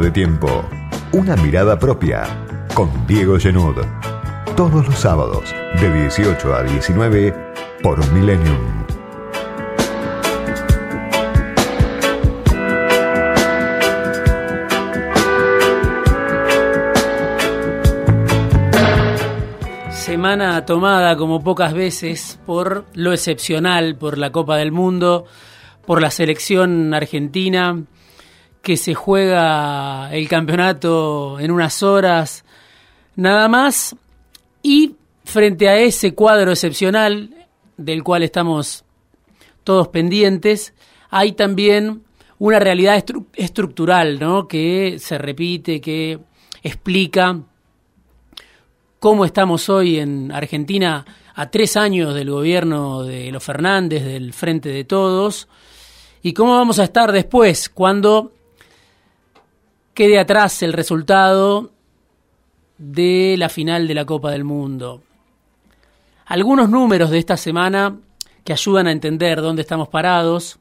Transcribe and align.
De 0.00 0.12
tiempo. 0.12 0.64
Una 1.10 1.34
mirada 1.34 1.76
propia. 1.76 2.22
Con 2.72 2.88
Diego 3.08 3.36
Genud. 3.36 3.74
Todos 4.56 4.86
los 4.86 4.96
sábados, 4.96 5.52
de 5.80 5.92
18 5.92 6.54
a 6.54 6.62
19, 6.62 7.34
por 7.82 7.98
Millennium. 8.12 8.56
Semana 19.90 20.64
tomada 20.64 21.16
como 21.16 21.42
pocas 21.42 21.74
veces 21.74 22.38
por 22.46 22.84
lo 22.94 23.12
excepcional, 23.12 23.96
por 23.96 24.16
la 24.16 24.30
Copa 24.30 24.58
del 24.58 24.70
Mundo, 24.70 25.26
por 25.84 26.00
la 26.00 26.12
selección 26.12 26.94
argentina 26.94 27.82
que 28.68 28.76
se 28.76 28.92
juega 28.92 30.14
el 30.14 30.28
campeonato 30.28 31.40
en 31.40 31.50
unas 31.50 31.82
horas 31.82 32.44
nada 33.16 33.48
más 33.48 33.96
y 34.62 34.94
frente 35.24 35.70
a 35.70 35.78
ese 35.78 36.12
cuadro 36.14 36.50
excepcional 36.50 37.30
del 37.78 38.04
cual 38.04 38.24
estamos 38.24 38.84
todos 39.64 39.88
pendientes, 39.88 40.74
hay 41.08 41.32
también 41.32 42.02
una 42.38 42.58
realidad 42.58 43.02
estructural 43.36 44.20
¿no? 44.20 44.46
que 44.46 44.98
se 44.98 45.16
repite, 45.16 45.80
que 45.80 46.18
explica 46.62 47.40
cómo 48.98 49.24
estamos 49.24 49.70
hoy 49.70 49.98
en 49.98 50.30
Argentina 50.30 51.06
a 51.34 51.50
tres 51.50 51.74
años 51.78 52.14
del 52.14 52.30
gobierno 52.30 53.02
de 53.02 53.32
los 53.32 53.42
Fernández, 53.42 54.04
del 54.04 54.34
Frente 54.34 54.68
de 54.68 54.84
Todos, 54.84 55.48
y 56.22 56.34
cómo 56.34 56.54
vamos 56.54 56.78
a 56.78 56.84
estar 56.84 57.12
después 57.12 57.70
cuando 57.70 58.34
quede 59.98 60.20
atrás 60.20 60.62
el 60.62 60.74
resultado 60.74 61.72
de 62.78 63.34
la 63.36 63.48
final 63.48 63.88
de 63.88 63.94
la 63.94 64.04
Copa 64.04 64.30
del 64.30 64.44
Mundo. 64.44 65.02
Algunos 66.26 66.70
números 66.70 67.10
de 67.10 67.18
esta 67.18 67.36
semana 67.36 67.98
que 68.44 68.52
ayudan 68.52 68.86
a 68.86 68.92
entender 68.92 69.40
dónde 69.40 69.62
estamos 69.62 69.88
parados. 69.88 70.60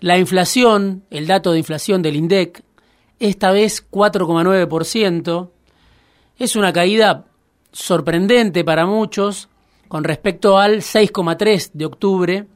La 0.00 0.18
inflación, 0.18 1.04
el 1.10 1.28
dato 1.28 1.52
de 1.52 1.60
inflación 1.60 2.02
del 2.02 2.16
INDEC, 2.16 2.64
esta 3.20 3.52
vez 3.52 3.88
4,9%, 3.88 5.50
es 6.38 6.56
una 6.56 6.72
caída 6.72 7.26
sorprendente 7.70 8.64
para 8.64 8.84
muchos 8.84 9.48
con 9.86 10.02
respecto 10.02 10.58
al 10.58 10.78
6,3 10.78 11.70
de 11.72 11.84
octubre. 11.84 12.46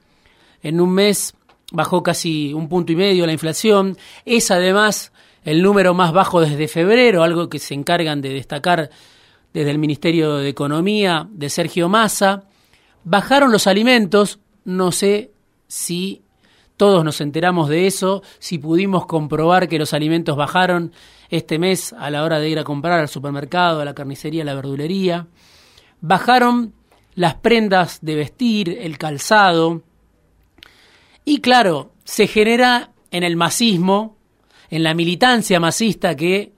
En 0.60 0.80
un 0.80 0.90
mes 0.90 1.36
bajó 1.70 2.02
casi 2.02 2.52
un 2.52 2.68
punto 2.68 2.90
y 2.90 2.96
medio 2.96 3.26
la 3.26 3.32
inflación. 3.32 3.96
Es 4.24 4.50
además 4.50 5.12
el 5.46 5.62
número 5.62 5.94
más 5.94 6.12
bajo 6.12 6.40
desde 6.40 6.66
febrero, 6.66 7.22
algo 7.22 7.48
que 7.48 7.60
se 7.60 7.72
encargan 7.72 8.20
de 8.20 8.30
destacar 8.30 8.90
desde 9.54 9.70
el 9.70 9.78
Ministerio 9.78 10.38
de 10.38 10.48
Economía 10.48 11.28
de 11.30 11.48
Sergio 11.48 11.88
Massa. 11.88 12.42
Bajaron 13.04 13.52
los 13.52 13.68
alimentos, 13.68 14.40
no 14.64 14.90
sé 14.90 15.30
si 15.68 16.22
todos 16.76 17.04
nos 17.04 17.20
enteramos 17.20 17.68
de 17.68 17.86
eso, 17.86 18.24
si 18.40 18.58
pudimos 18.58 19.06
comprobar 19.06 19.68
que 19.68 19.78
los 19.78 19.94
alimentos 19.94 20.36
bajaron 20.36 20.92
este 21.30 21.60
mes 21.60 21.92
a 21.92 22.10
la 22.10 22.24
hora 22.24 22.40
de 22.40 22.50
ir 22.50 22.58
a 22.58 22.64
comprar 22.64 22.98
al 22.98 23.08
supermercado, 23.08 23.80
a 23.80 23.84
la 23.84 23.94
carnicería, 23.94 24.42
a 24.42 24.46
la 24.46 24.54
verdulería. 24.54 25.28
Bajaron 26.00 26.74
las 27.14 27.36
prendas 27.36 28.00
de 28.02 28.16
vestir, 28.16 28.76
el 28.80 28.98
calzado. 28.98 29.82
Y 31.24 31.40
claro, 31.40 31.92
se 32.02 32.26
genera 32.26 32.90
en 33.12 33.22
el 33.22 33.36
masismo 33.36 34.15
en 34.70 34.82
la 34.82 34.94
militancia 34.94 35.60
masista 35.60 36.14
que, 36.16 36.52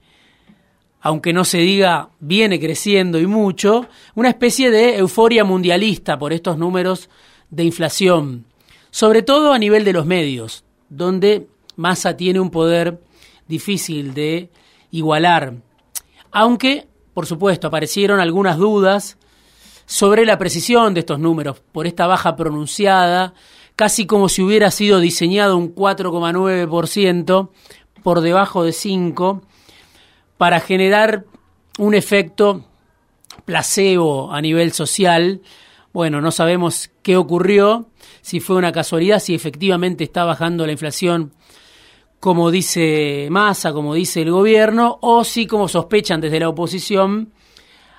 aunque 1.01 1.33
no 1.33 1.45
se 1.45 1.59
diga, 1.59 2.09
viene 2.19 2.59
creciendo 2.59 3.19
y 3.19 3.27
mucho, 3.27 3.87
una 4.15 4.29
especie 4.29 4.71
de 4.71 4.97
euforia 4.97 5.43
mundialista 5.43 6.17
por 6.17 6.33
estos 6.33 6.57
números 6.57 7.09
de 7.49 7.63
inflación, 7.63 8.45
sobre 8.91 9.21
todo 9.21 9.53
a 9.53 9.59
nivel 9.59 9.83
de 9.83 9.93
los 9.93 10.05
medios, 10.05 10.63
donde 10.89 11.47
Massa 11.75 12.17
tiene 12.17 12.39
un 12.39 12.49
poder 12.49 12.99
difícil 13.47 14.13
de 14.13 14.49
igualar. 14.91 15.53
Aunque, 16.31 16.87
por 17.13 17.25
supuesto, 17.25 17.67
aparecieron 17.67 18.19
algunas 18.19 18.57
dudas 18.57 19.17
sobre 19.85 20.25
la 20.25 20.37
precisión 20.37 20.93
de 20.93 20.99
estos 20.99 21.19
números, 21.19 21.61
por 21.71 21.87
esta 21.87 22.05
baja 22.05 22.35
pronunciada, 22.35 23.33
casi 23.75 24.05
como 24.05 24.29
si 24.29 24.43
hubiera 24.43 24.71
sido 24.71 24.99
diseñado 24.99 25.57
un 25.57 25.73
4,9%, 25.73 27.49
por 28.03 28.21
debajo 28.21 28.63
de 28.63 28.73
5 28.73 29.41
para 30.37 30.59
generar 30.59 31.25
un 31.77 31.95
efecto 31.95 32.65
placebo 33.45 34.31
a 34.31 34.41
nivel 34.41 34.71
social. 34.71 35.41
Bueno, 35.93 36.21
no 36.21 36.31
sabemos 36.31 36.89
qué 37.01 37.17
ocurrió, 37.17 37.87
si 38.21 38.39
fue 38.39 38.55
una 38.55 38.71
casualidad, 38.71 39.19
si 39.19 39.33
efectivamente 39.33 40.03
está 40.03 40.23
bajando 40.23 40.65
la 40.65 40.71
inflación 40.71 41.33
como 42.19 42.51
dice 42.51 43.27
Massa, 43.31 43.71
como 43.71 43.93
dice 43.93 44.21
el 44.21 44.31
gobierno, 44.31 44.97
o 45.01 45.23
si, 45.23 45.47
como 45.47 45.67
sospechan 45.67 46.19
desde 46.19 46.39
la 46.39 46.49
oposición, 46.49 47.31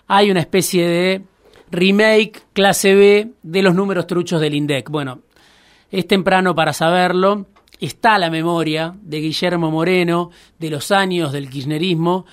hay 0.07 0.31
una 0.31 0.41
especie 0.41 0.87
de 0.87 1.23
remake 1.71 2.43
clase 2.53 2.95
B 2.95 3.33
de 3.43 3.63
los 3.63 3.75
números 3.75 4.07
truchos 4.07 4.41
del 4.41 4.55
INDEC. 4.55 4.91
Bueno, 4.91 5.21
es 5.91 6.07
temprano 6.07 6.55
para 6.55 6.73
saberlo 6.73 7.47
está 7.81 8.19
la 8.19 8.31
memoria 8.31 8.95
de 9.03 9.21
Guillermo 9.21 9.71
Moreno, 9.71 10.31
de 10.59 10.71
los 10.71 10.91
años 10.91 11.33
del 11.33 11.49
kirchnerismo, 11.49 12.27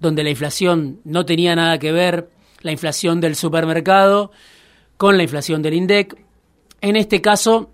donde 0.00 0.24
la 0.24 0.30
inflación 0.30 1.00
no 1.04 1.26
tenía 1.26 1.54
nada 1.54 1.78
que 1.78 1.92
ver, 1.92 2.30
la 2.62 2.72
inflación 2.72 3.20
del 3.20 3.36
supermercado, 3.36 4.32
con 4.96 5.16
la 5.16 5.22
inflación 5.22 5.62
del 5.62 5.74
INDEC. 5.74 6.16
En 6.80 6.96
este 6.96 7.20
caso, 7.20 7.70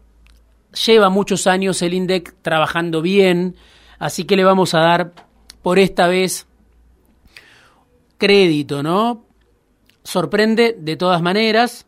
lleva 0.86 1.08
muchos 1.08 1.46
años 1.46 1.80
el 1.82 1.94
INDEC 1.94 2.34
trabajando 2.42 3.00
bien, 3.00 3.56
así 3.98 4.24
que 4.24 4.36
le 4.36 4.44
vamos 4.44 4.74
a 4.74 4.80
dar 4.80 5.12
por 5.62 5.78
esta 5.78 6.08
vez 6.08 6.46
crédito, 8.18 8.82
¿no? 8.82 9.24
Sorprende 10.02 10.76
de 10.78 10.96
todas 10.96 11.22
maneras, 11.22 11.86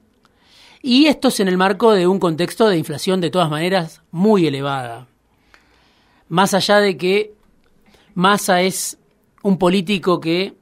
y 0.83 1.07
esto 1.07 1.29
es 1.29 1.41
en 1.41 1.49
el 1.49 1.57
marco 1.57 1.93
de 1.93 2.07
un 2.07 2.19
contexto 2.19 2.69
de 2.69 2.79
inflación 2.79 3.21
de 3.21 3.31
todas 3.31 3.51
maneras 3.51 4.03
muy 4.11 4.47
elevada 4.47 5.09
más 6.33 6.55
allá 6.55 6.81
de 6.81 6.97
que 6.97 7.35
Massa 8.15 8.63
es 8.63 8.97
un 9.43 9.59
político 9.59 10.19
que 10.19 10.55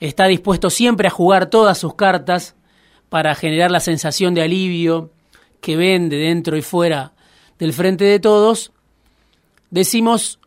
está 0.00 0.26
dispuesto 0.26 0.68
siempre 0.68 1.08
a 1.08 1.10
jugar 1.10 1.46
todas 1.48 1.78
sus 1.78 1.94
cartas 1.94 2.56
para 3.08 3.34
generar 3.34 3.70
la 3.70 3.80
sensación 3.80 4.34
de 4.34 4.42
alivio 4.42 5.12
que 5.62 5.78
vende 5.78 6.18
dentro 6.18 6.58
y 6.58 6.60
fuera 6.60 7.14
del 7.58 7.72
frente 7.72 8.04
de 8.04 8.20
todos, 8.20 8.70
decimos 9.70 10.40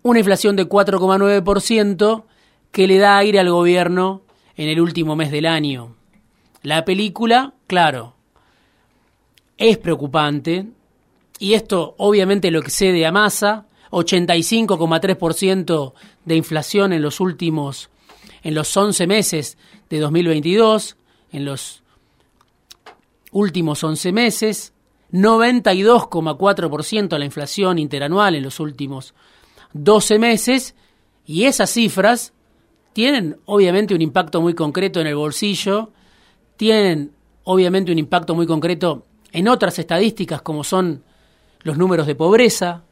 una 0.00 0.20
inflación 0.20 0.56
de 0.56 0.66
4,9% 0.66 2.24
que 2.72 2.86
le 2.86 2.96
da 2.96 3.18
aire 3.18 3.38
al 3.38 3.50
gobierno 3.50 4.22
en 4.56 4.70
el 4.70 4.80
último 4.80 5.14
mes 5.14 5.30
del 5.30 5.44
año. 5.44 5.94
La 6.62 6.86
película, 6.86 7.52
claro, 7.66 8.14
es 9.58 9.76
preocupante, 9.76 10.68
y 11.38 11.54
esto 11.54 11.94
obviamente 11.98 12.50
lo 12.50 12.58
excede 12.60 13.06
a 13.06 13.12
Massa, 13.12 13.66
85,3% 13.90 15.92
de 16.24 16.36
inflación 16.36 16.92
en 16.92 17.02
los 17.02 17.20
últimos, 17.20 17.90
en 18.42 18.54
los 18.54 18.76
11 18.76 19.06
meses 19.06 19.56
de 19.88 20.00
2022, 20.00 20.96
en 21.32 21.44
los 21.44 21.84
últimos 23.30 23.84
11 23.84 24.12
meses, 24.12 24.72
92,4% 25.12 27.18
la 27.18 27.24
inflación 27.24 27.78
interanual 27.78 28.34
en 28.34 28.42
los 28.42 28.58
últimos 28.60 29.14
12 29.72 30.18
meses, 30.18 30.74
y 31.24 31.44
esas 31.44 31.70
cifras 31.70 32.34
tienen 32.92 33.38
obviamente 33.44 33.94
un 33.94 34.02
impacto 34.02 34.40
muy 34.40 34.54
concreto 34.54 35.00
en 35.00 35.06
el 35.06 35.14
bolsillo, 35.14 35.92
tienen 36.56 37.12
obviamente 37.44 37.92
un 37.92 37.98
impacto 37.98 38.34
muy 38.34 38.44
concreto 38.46 39.06
en 39.32 39.48
otras 39.48 39.78
estadísticas 39.78 40.42
como 40.42 40.64
son 40.64 41.04
los 41.62 41.76
números 41.78 42.06
de 42.06 42.14
pobreza, 42.14 42.84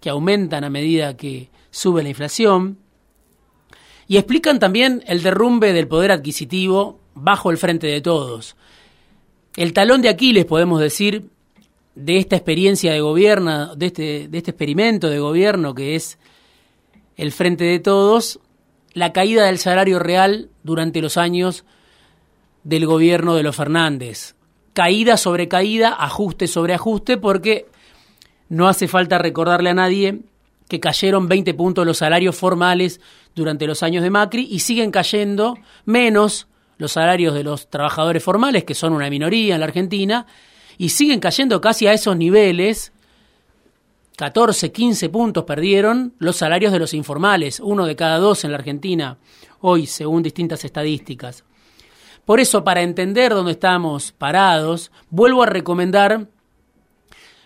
que 0.00 0.10
aumentan 0.10 0.64
a 0.64 0.70
medida 0.70 1.16
que 1.16 1.48
sube 1.70 2.02
la 2.02 2.08
inflación, 2.08 2.78
y 4.08 4.18
explican 4.18 4.58
también 4.58 5.02
el 5.06 5.22
derrumbe 5.22 5.72
del 5.72 5.88
poder 5.88 6.12
adquisitivo 6.12 7.00
bajo 7.14 7.50
el 7.50 7.58
frente 7.58 7.86
de 7.88 8.00
todos. 8.00 8.56
El 9.56 9.72
talón 9.72 10.02
de 10.02 10.08
Aquiles, 10.08 10.44
podemos 10.44 10.80
decir, 10.80 11.30
de 11.94 12.18
esta 12.18 12.36
experiencia 12.36 12.92
de 12.92 13.00
gobierno, 13.00 13.74
de 13.74 13.86
este, 13.86 14.28
de 14.28 14.38
este 14.38 14.50
experimento 14.52 15.08
de 15.08 15.18
gobierno 15.18 15.74
que 15.74 15.96
es 15.96 16.18
el 17.16 17.32
frente 17.32 17.64
de 17.64 17.80
todos, 17.80 18.38
la 18.92 19.12
caída 19.12 19.46
del 19.46 19.58
salario 19.58 19.98
real 19.98 20.50
durante 20.62 21.00
los 21.00 21.16
años 21.16 21.64
del 22.64 22.86
gobierno 22.86 23.34
de 23.34 23.42
los 23.42 23.56
Fernández. 23.56 24.34
Caída 24.74 25.16
sobre 25.16 25.48
caída, 25.48 25.96
ajuste 25.98 26.46
sobre 26.46 26.74
ajuste, 26.74 27.16
porque 27.16 27.66
no 28.48 28.68
hace 28.68 28.88
falta 28.88 29.18
recordarle 29.18 29.70
a 29.70 29.74
nadie 29.74 30.20
que 30.68 30.80
cayeron 30.80 31.28
20 31.28 31.54
puntos 31.54 31.86
los 31.86 31.98
salarios 31.98 32.36
formales 32.36 33.00
durante 33.34 33.66
los 33.66 33.82
años 33.82 34.02
de 34.02 34.10
Macri 34.10 34.48
y 34.50 34.60
siguen 34.60 34.90
cayendo 34.90 35.58
menos 35.84 36.48
los 36.78 36.92
salarios 36.92 37.34
de 37.34 37.44
los 37.44 37.70
trabajadores 37.70 38.22
formales, 38.22 38.64
que 38.64 38.74
son 38.74 38.92
una 38.92 39.08
minoría 39.08 39.54
en 39.54 39.60
la 39.60 39.66
Argentina, 39.66 40.26
y 40.78 40.90
siguen 40.90 41.20
cayendo 41.20 41.60
casi 41.60 41.86
a 41.86 41.92
esos 41.92 42.16
niveles. 42.16 42.92
14, 44.16 44.72
15 44.72 45.08
puntos 45.08 45.44
perdieron 45.44 46.14
los 46.18 46.36
salarios 46.36 46.72
de 46.72 46.78
los 46.78 46.94
informales, 46.94 47.60
uno 47.60 47.86
de 47.86 47.96
cada 47.96 48.18
dos 48.18 48.44
en 48.44 48.52
la 48.52 48.58
Argentina, 48.58 49.18
hoy, 49.60 49.86
según 49.86 50.22
distintas 50.22 50.64
estadísticas. 50.64 51.44
Por 52.24 52.40
eso, 52.40 52.64
para 52.64 52.82
entender 52.82 53.32
dónde 53.32 53.52
estamos 53.52 54.12
parados, 54.12 54.90
vuelvo 55.10 55.44
a 55.44 55.46
recomendar 55.46 56.28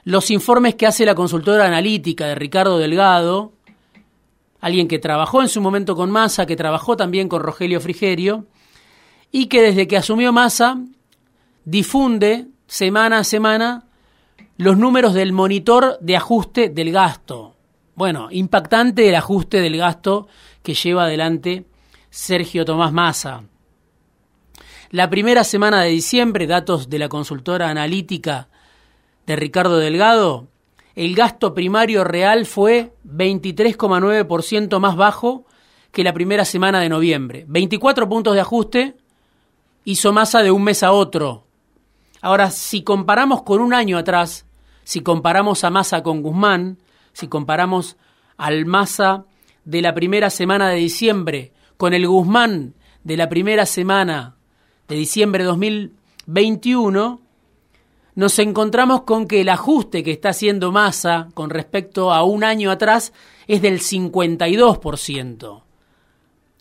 los 0.05 0.31
informes 0.31 0.75
que 0.75 0.87
hace 0.87 1.05
la 1.05 1.15
consultora 1.15 1.67
analítica 1.67 2.27
de 2.27 2.35
Ricardo 2.35 2.79
Delgado, 2.79 3.53
alguien 4.61 4.89
que 4.89 4.99
trabajó 4.99 5.43
en 5.43 5.49
su 5.49 5.61
momento 5.61 5.97
con 5.97 6.11
Massa, 6.11 6.47
que 6.47 6.57
trabajó 6.57 6.97
también 6.97 7.29
con 7.29 7.43
Rogelio 7.43 7.81
Frigerio, 7.81 8.47
y 9.33 9.47
que 9.47 9.63
desde 9.63 9.87
que 9.87 9.97
asumió 9.97 10.33
Massa 10.33 10.79
difunde 11.65 12.47
semana 12.67 13.19
a 13.19 13.25
semana 13.25 13.85
los 14.57 14.77
números 14.77 15.15
del 15.15 15.33
monitor 15.33 15.99
de 16.01 16.17
ajuste 16.17 16.69
del 16.69 16.93
gasto. 16.93 17.57
Bueno, 17.95 18.29
impactante 18.31 19.09
el 19.09 19.15
ajuste 19.15 19.61
del 19.61 19.77
gasto 19.77 20.29
que 20.63 20.75
lleva 20.75 21.05
adelante 21.05 21.65
Sergio 22.11 22.65
Tomás 22.65 22.93
Massa. 22.93 23.45
La 24.91 25.09
primera 25.09 25.45
semana 25.45 25.83
de 25.83 25.91
diciembre, 25.91 26.47
datos 26.47 26.91
de 26.91 26.99
la 26.99 27.09
consultora 27.09 27.71
analítica 27.71 28.49
de 29.31 29.37
Ricardo 29.37 29.79
Delgado, 29.79 30.49
el 30.97 31.15
gasto 31.15 31.55
primario 31.55 32.03
real 32.03 32.47
fue 32.47 32.93
23,9% 33.07 34.81
más 34.81 34.97
bajo 34.97 35.47
que 35.93 36.03
la 36.03 36.13
primera 36.13 36.45
semana 36.45 36.81
de 36.81 36.89
noviembre. 36.89 37.45
24 37.47 38.09
puntos 38.09 38.35
de 38.35 38.41
ajuste 38.41 38.97
hizo 39.85 40.13
masa 40.13 40.43
de 40.43 40.51
un 40.51 40.65
mes 40.65 40.83
a 40.83 40.91
otro. 40.91 41.45
Ahora, 42.21 42.51
si 42.51 42.83
comparamos 42.83 43.45
con 43.45 43.61
un 43.61 43.73
año 43.73 43.99
atrás, 43.99 44.47
si 44.83 45.01
comparamos 45.01 45.63
a 45.63 45.71
Massa 45.71 46.03
con 46.03 46.23
Guzmán, 46.23 46.79
si 47.13 47.29
comparamos 47.29 47.99
al 48.37 48.67
Massa 48.67 49.27
de 49.65 49.81
la 49.81 49.95
primera 49.95 50.29
semana 50.29 50.71
de 50.71 50.77
diciembre 50.77 51.53
con 51.77 51.95
el 51.95 52.09
Guzmán 52.09 52.75
de 53.05 53.17
la 53.17 53.29
primera 53.29 53.65
semana 53.65 54.35
de 54.89 54.97
diciembre 54.97 55.45
de 55.45 55.51
2021, 55.51 57.21
nos 58.21 58.39
encontramos 58.39 59.05
con 59.05 59.27
que 59.27 59.41
el 59.41 59.49
ajuste 59.49 60.03
que 60.03 60.11
está 60.11 60.29
haciendo 60.29 60.73
Massa 60.73 61.31
con 61.33 61.49
respecto 61.49 62.13
a 62.13 62.23
un 62.23 62.45
año 62.45 62.71
atrás 62.71 63.15
es 63.47 63.63
del 63.63 63.81
52%. 63.81 65.63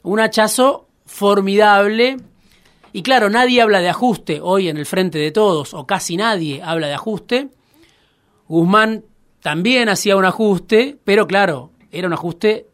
Un 0.03 0.19
hachazo 0.21 0.87
formidable. 1.05 2.15
Y 2.93 3.01
claro, 3.01 3.29
nadie 3.29 3.61
habla 3.61 3.81
de 3.81 3.89
ajuste 3.89 4.39
hoy 4.41 4.69
en 4.69 4.77
el 4.77 4.85
frente 4.85 5.17
de 5.17 5.31
todos, 5.31 5.73
o 5.73 5.85
casi 5.85 6.15
nadie 6.15 6.61
habla 6.63 6.87
de 6.87 6.93
ajuste. 6.93 7.49
Guzmán 8.47 9.03
también 9.41 9.89
hacía 9.89 10.15
un 10.15 10.23
ajuste, 10.23 10.97
pero 11.03 11.27
claro, 11.27 11.71
era 11.91 12.07
un 12.07 12.13
ajuste 12.13 12.67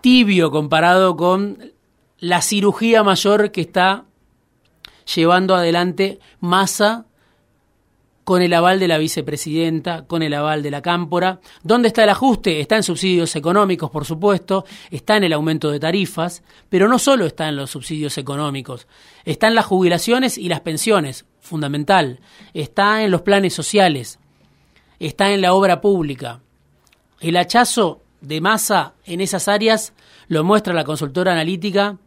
tibio 0.00 0.50
comparado 0.50 1.14
con 1.14 1.74
la 2.20 2.40
cirugía 2.40 3.02
mayor 3.02 3.52
que 3.52 3.60
está 3.60 4.06
llevando 5.14 5.54
adelante 5.54 6.20
Massa 6.40 7.04
con 8.30 8.42
el 8.42 8.54
aval 8.54 8.78
de 8.78 8.86
la 8.86 8.96
vicepresidenta, 8.96 10.06
con 10.06 10.22
el 10.22 10.32
aval 10.34 10.62
de 10.62 10.70
la 10.70 10.82
cámpora. 10.82 11.40
¿Dónde 11.64 11.88
está 11.88 12.04
el 12.04 12.10
ajuste? 12.10 12.60
Está 12.60 12.76
en 12.76 12.84
subsidios 12.84 13.34
económicos, 13.34 13.90
por 13.90 14.04
supuesto, 14.04 14.64
está 14.88 15.16
en 15.16 15.24
el 15.24 15.32
aumento 15.32 15.68
de 15.68 15.80
tarifas, 15.80 16.44
pero 16.68 16.86
no 16.86 17.00
solo 17.00 17.26
está 17.26 17.48
en 17.48 17.56
los 17.56 17.72
subsidios 17.72 18.16
económicos, 18.18 18.86
está 19.24 19.48
en 19.48 19.56
las 19.56 19.66
jubilaciones 19.66 20.38
y 20.38 20.48
las 20.48 20.60
pensiones, 20.60 21.24
fundamental, 21.40 22.20
está 22.54 23.02
en 23.02 23.10
los 23.10 23.22
planes 23.22 23.52
sociales, 23.52 24.20
está 25.00 25.32
en 25.32 25.40
la 25.40 25.52
obra 25.52 25.80
pública. 25.80 26.38
El 27.18 27.36
hachazo 27.36 28.00
de 28.20 28.40
masa 28.40 28.94
en 29.06 29.22
esas 29.22 29.48
áreas, 29.48 29.92
lo 30.28 30.44
muestra 30.44 30.72
la 30.72 30.84
consultora 30.84 31.32
analítica, 31.32 31.98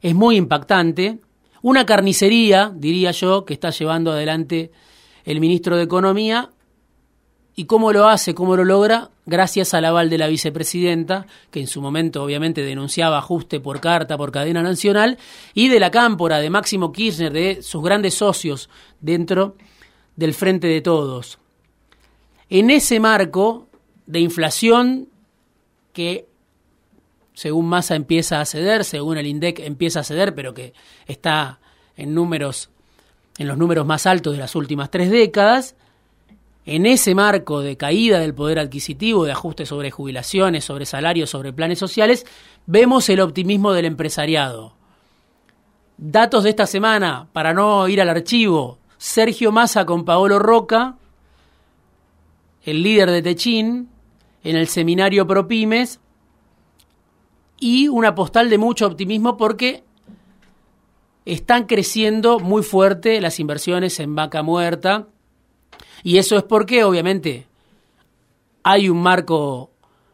es 0.00 0.14
muy 0.14 0.36
impactante 0.36 1.18
una 1.60 1.86
carnicería, 1.86 2.72
diría 2.72 3.10
yo, 3.10 3.44
que 3.44 3.54
está 3.54 3.70
llevando 3.70 4.12
adelante 4.12 4.70
el 5.24 5.40
ministro 5.40 5.76
de 5.76 5.84
Economía. 5.84 6.50
¿Y 7.54 7.66
cómo 7.66 7.92
lo 7.92 8.08
hace? 8.08 8.34
¿Cómo 8.34 8.56
lo 8.56 8.64
logra? 8.64 9.10
Gracias 9.26 9.74
al 9.74 9.84
aval 9.84 10.08
de 10.10 10.18
la 10.18 10.26
vicepresidenta, 10.26 11.26
que 11.50 11.60
en 11.60 11.66
su 11.66 11.82
momento 11.82 12.22
obviamente 12.22 12.62
denunciaba 12.62 13.18
ajuste 13.18 13.60
por 13.60 13.80
carta, 13.80 14.16
por 14.16 14.32
cadena 14.32 14.62
nacional, 14.62 15.18
y 15.54 15.68
de 15.68 15.78
la 15.78 15.90
cámpora, 15.90 16.38
de 16.38 16.50
Máximo 16.50 16.92
Kirchner, 16.92 17.32
de 17.32 17.62
sus 17.62 17.82
grandes 17.82 18.14
socios 18.14 18.70
dentro 19.00 19.56
del 20.16 20.34
Frente 20.34 20.66
de 20.66 20.80
Todos. 20.80 21.38
En 22.48 22.70
ese 22.70 23.00
marco 23.00 23.68
de 24.06 24.20
inflación 24.20 25.08
que 25.92 26.26
según 27.34 27.66
Massa 27.66 27.94
empieza 27.94 28.40
a 28.40 28.46
ceder, 28.46 28.84
según 28.84 29.18
el 29.18 29.26
INDEC 29.26 29.60
empieza 29.60 30.00
a 30.00 30.04
ceder, 30.04 30.34
pero 30.34 30.54
que 30.54 30.74
está 31.06 31.60
en 31.96 32.14
números 32.14 32.70
en 33.38 33.48
los 33.48 33.58
números 33.58 33.86
más 33.86 34.06
altos 34.06 34.34
de 34.34 34.40
las 34.40 34.54
últimas 34.54 34.90
tres 34.90 35.10
décadas, 35.10 35.74
en 36.64 36.86
ese 36.86 37.14
marco 37.14 37.60
de 37.60 37.76
caída 37.76 38.20
del 38.20 38.34
poder 38.34 38.58
adquisitivo, 38.58 39.24
de 39.24 39.32
ajuste 39.32 39.66
sobre 39.66 39.90
jubilaciones, 39.90 40.64
sobre 40.64 40.86
salarios, 40.86 41.30
sobre 41.30 41.52
planes 41.52 41.78
sociales, 41.78 42.24
vemos 42.66 43.08
el 43.08 43.20
optimismo 43.20 43.72
del 43.72 43.86
empresariado. 43.86 44.74
Datos 45.96 46.44
de 46.44 46.50
esta 46.50 46.66
semana, 46.66 47.28
para 47.32 47.52
no 47.52 47.88
ir 47.88 48.00
al 48.00 48.08
archivo, 48.08 48.78
Sergio 48.96 49.50
Massa 49.50 49.84
con 49.84 50.04
Paolo 50.04 50.38
Roca, 50.38 50.96
el 52.64 52.82
líder 52.82 53.10
de 53.10 53.22
Techín, 53.22 53.88
en 54.44 54.56
el 54.56 54.68
seminario 54.68 55.26
ProPymes, 55.26 55.98
y 57.58 57.88
una 57.88 58.14
postal 58.14 58.50
de 58.50 58.58
mucho 58.58 58.86
optimismo 58.86 59.36
porque 59.36 59.84
están 61.24 61.66
creciendo 61.66 62.38
muy 62.38 62.62
fuerte 62.62 63.20
las 63.20 63.40
inversiones 63.40 64.00
en 64.00 64.14
vaca 64.14 64.42
muerta 64.42 65.08
y 66.02 66.18
eso 66.18 66.36
es 66.36 66.42
porque 66.42 66.84
obviamente 66.84 67.46
hay 68.62 68.88
un 68.88 69.02
marco 69.02 69.70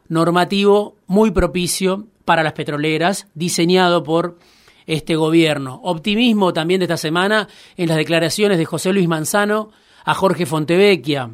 normativo 0.09 0.97
muy 1.07 1.31
propicio 1.31 2.07
para 2.25 2.43
las 2.43 2.53
petroleras 2.53 3.27
diseñado 3.35 4.03
por 4.03 4.39
este 4.87 5.17
gobierno. 5.17 5.81
Optimismo 5.83 6.53
también 6.53 6.81
de 6.81 6.85
esta 6.85 6.97
semana 6.97 7.49
en 7.77 7.89
las 7.89 7.97
declaraciones 7.97 8.59
de 8.59 8.65
José 8.65 8.93
Luis 8.93 9.09
Manzano 9.09 9.71
a 10.05 10.15
Jorge 10.15 10.47
Fontevecchia 10.47 11.31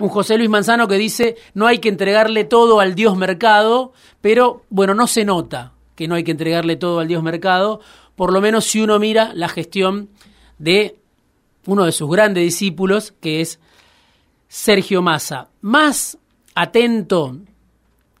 un 0.00 0.08
José 0.08 0.36
Luis 0.38 0.50
Manzano 0.50 0.88
que 0.88 0.96
dice 0.96 1.36
no 1.54 1.66
hay 1.66 1.78
que 1.78 1.88
entregarle 1.88 2.44
todo 2.44 2.80
al 2.80 2.94
Dios 2.94 3.16
mercado, 3.16 3.92
pero 4.20 4.62
bueno, 4.70 4.94
no 4.94 5.06
se 5.06 5.24
nota 5.24 5.72
que 5.94 6.06
no 6.06 6.14
hay 6.14 6.24
que 6.24 6.30
entregarle 6.30 6.76
todo 6.76 7.00
al 7.00 7.08
Dios 7.08 7.22
mercado, 7.22 7.80
por 8.18 8.32
lo 8.32 8.40
menos 8.40 8.64
si 8.64 8.80
uno 8.80 8.98
mira 8.98 9.30
la 9.32 9.48
gestión 9.48 10.08
de 10.58 10.98
uno 11.66 11.84
de 11.84 11.92
sus 11.92 12.10
grandes 12.10 12.42
discípulos, 12.42 13.14
que 13.20 13.40
es 13.40 13.60
Sergio 14.48 15.02
Massa. 15.02 15.50
Más 15.60 16.18
atento 16.56 17.36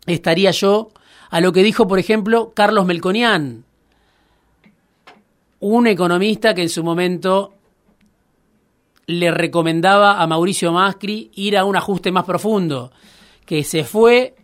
estaría 0.06 0.52
yo 0.52 0.90
a 1.30 1.40
lo 1.40 1.52
que 1.52 1.64
dijo, 1.64 1.88
por 1.88 1.98
ejemplo, 1.98 2.52
Carlos 2.54 2.86
Melconian, 2.86 3.64
un 5.58 5.88
economista 5.88 6.54
que 6.54 6.62
en 6.62 6.68
su 6.68 6.84
momento 6.84 7.54
le 9.06 9.32
recomendaba 9.32 10.22
a 10.22 10.26
Mauricio 10.28 10.70
Macri 10.70 11.32
ir 11.34 11.58
a 11.58 11.64
un 11.64 11.74
ajuste 11.74 12.12
más 12.12 12.24
profundo, 12.24 12.92
que 13.44 13.64
se 13.64 13.82
fue 13.82 14.36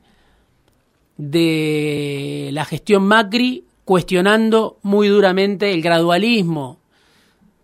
de 1.17 2.51
la 2.53 2.65
gestión 2.65 3.07
Macri 3.07 3.65
cuestionando 3.85 4.79
muy 4.83 5.09
duramente 5.09 5.73
el 5.73 5.83
gradualismo 5.83 6.79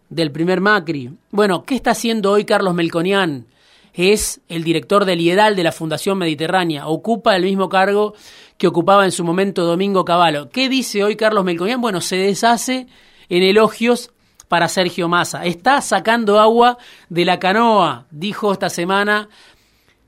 del 0.09 0.31
primer 0.31 0.61
Macri. 0.61 1.11
Bueno, 1.31 1.65
¿qué 1.65 1.75
está 1.75 1.93
haciendo 1.93 2.33
hoy 2.33 2.45
Carlos 2.45 2.75
Melconian? 2.75 3.47
Es 3.95 4.41
el 4.49 4.63
director 4.63 5.05
del 5.05 5.21
IEDAL 5.21 5.57
de 5.57 5.65
la 5.65 5.73
Fundación 5.73 6.19
Mediterránea, 6.19 6.87
ocupa 6.87 7.37
el 7.37 7.45
mismo 7.45 7.69
cargo 7.69 8.15
que 8.57 8.67
ocupaba 8.67 9.05
en 9.05 9.13
su 9.13 9.25
momento 9.25 9.65
Domingo 9.65 10.05
Cavallo. 10.05 10.51
¿Qué 10.51 10.69
dice 10.69 11.03
hoy 11.03 11.17
Carlos 11.17 11.45
Melconian? 11.45 11.81
Bueno, 11.81 12.01
se 12.01 12.17
deshace 12.17 12.87
en 13.29 13.43
elogios 13.43 14.11
para 14.49 14.69
Sergio 14.69 15.09
Massa. 15.09 15.45
Está 15.45 15.81
sacando 15.81 16.39
agua 16.39 16.77
de 17.09 17.25
la 17.25 17.39
canoa, 17.39 18.07
dijo 18.11 18.53
esta 18.53 18.69
semana 18.69 19.29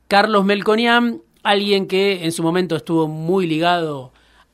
Carlos 0.08 0.44
Melconian, 0.44 1.22
alguien 1.42 1.86
que 1.86 2.24
en 2.24 2.32
su 2.32 2.42
momento 2.42 2.76
estuvo 2.76 3.08
muy 3.08 3.46
ligado 3.46 4.12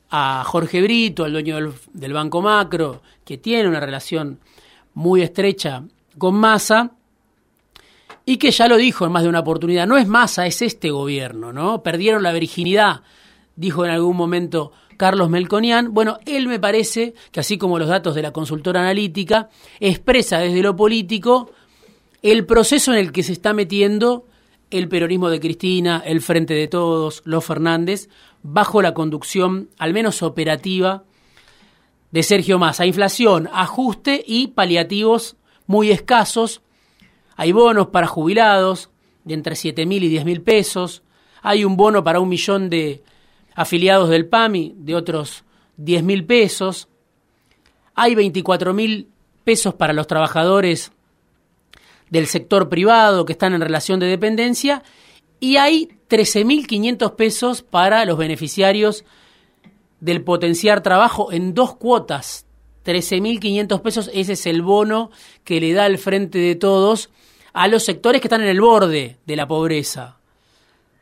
a 0.09 0.43
Jorge 0.45 0.81
Brito, 0.81 1.25
el 1.25 1.33
dueño 1.33 1.73
del, 1.93 2.13
Banco 2.13 2.41
Macro, 2.41 3.01
que 3.23 3.37
tiene 3.37 3.67
una 3.67 3.79
relación 3.79 4.39
muy 4.93 5.21
estrecha 5.21 5.83
con 6.17 6.35
Massa. 6.35 6.91
y 8.25 8.37
que 8.37 8.51
ya 8.51 8.67
lo 8.67 8.77
dijo 8.77 9.05
en 9.05 9.11
más 9.11 9.23
de 9.23 9.29
una 9.29 9.39
oportunidad, 9.39 9.87
no 9.87 9.97
es 9.97 10.07
Massa, 10.07 10.45
es 10.45 10.61
este 10.61 10.91
gobierno, 10.91 11.51
¿no? 11.51 11.81
Perdieron 11.81 12.21
la 12.21 12.31
virginidad, 12.31 13.01
dijo 13.55 13.85
en 13.85 13.91
algún 13.91 14.15
momento 14.15 14.71
Carlos 14.97 15.29
Melconian. 15.29 15.93
Bueno, 15.93 16.19
él 16.25 16.47
me 16.47 16.59
parece 16.59 17.15
que 17.31 17.39
así 17.39 17.57
como 17.57 17.79
los 17.79 17.87
datos 17.87 18.13
de 18.13 18.21
la 18.21 18.31
consultora 18.31 18.81
analítica, 18.81 19.49
expresa 19.79 20.39
desde 20.39 20.61
lo 20.61 20.75
político 20.75 21.51
el 22.21 22.45
proceso 22.45 22.91
en 22.91 22.99
el 22.99 23.11
que 23.11 23.23
se 23.23 23.33
está 23.33 23.53
metiendo 23.53 24.25
el 24.71 24.87
peronismo 24.87 25.29
de 25.29 25.39
Cristina, 25.39 26.01
el 26.05 26.21
Frente 26.21 26.53
de 26.53 26.67
Todos, 26.67 27.21
los 27.25 27.45
Fernández, 27.45 28.09
bajo 28.43 28.81
la 28.81 28.93
conducción, 28.93 29.69
al 29.77 29.93
menos 29.93 30.21
operativa, 30.21 31.03
de 32.11 32.23
Sergio 32.23 32.59
Massa. 32.59 32.85
Inflación, 32.85 33.49
ajuste 33.53 34.23
y 34.25 34.47
paliativos 34.47 35.37
muy 35.67 35.91
escasos. 35.91 36.61
Hay 37.35 37.51
bonos 37.51 37.87
para 37.87 38.07
jubilados 38.07 38.89
de 39.23 39.33
entre 39.33 39.55
7 39.55 39.85
mil 39.85 40.03
y 40.03 40.09
10 40.09 40.25
mil 40.25 40.41
pesos. 40.41 41.03
Hay 41.41 41.63
un 41.63 41.77
bono 41.77 42.03
para 42.03 42.19
un 42.19 42.29
millón 42.29 42.69
de 42.69 43.03
afiliados 43.55 44.09
del 44.09 44.27
PAMI 44.27 44.73
de 44.77 44.95
otros 44.95 45.43
10 45.77 46.03
mil 46.03 46.25
pesos. 46.25 46.87
Hay 47.95 48.15
24 48.15 48.73
mil 48.73 49.09
pesos 49.43 49.73
para 49.73 49.93
los 49.93 50.07
trabajadores 50.07 50.91
del 52.09 52.27
sector 52.27 52.69
privado 52.69 53.25
que 53.25 53.33
están 53.33 53.53
en 53.53 53.61
relación 53.61 53.99
de 53.99 54.07
dependencia 54.07 54.83
y 55.39 55.57
hay 55.57 55.89
13.500 56.09 57.15
pesos 57.15 57.61
para 57.61 58.05
los 58.05 58.17
beneficiarios 58.17 59.05
del 59.99 60.23
potenciar 60.23 60.81
trabajo 60.81 61.31
en 61.31 61.53
dos 61.53 61.75
cuotas. 61.75 62.45
13.500 62.85 63.81
pesos, 63.81 64.09
ese 64.13 64.33
es 64.33 64.45
el 64.45 64.61
bono 64.61 65.11
que 65.43 65.59
le 65.59 65.73
da 65.73 65.85
el 65.85 65.97
Frente 65.97 66.39
de 66.39 66.55
Todos 66.55 67.09
a 67.53 67.67
los 67.67 67.83
sectores 67.83 68.21
que 68.21 68.27
están 68.27 68.41
en 68.41 68.47
el 68.49 68.61
borde 68.61 69.17
de 69.25 69.35
la 69.35 69.47
pobreza. 69.47 70.17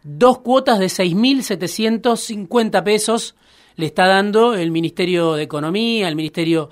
Dos 0.03 0.39
cuotas 0.39 0.79
de 0.79 0.87
6.750 0.87 2.83
pesos 2.83 3.35
le 3.75 3.85
está 3.85 4.07
dando 4.07 4.55
el 4.55 4.71
Ministerio 4.71 5.35
de 5.35 5.43
Economía, 5.43 6.07
el 6.07 6.15
Ministerio 6.15 6.69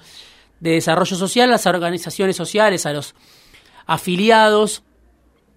de 0.60 0.72
Desarrollo 0.72 1.16
Social, 1.16 1.50
las 1.50 1.68
organizaciones 1.68 2.36
sociales, 2.36 2.86
a 2.86 2.94
los 2.94 3.14
afiliados 3.86 4.84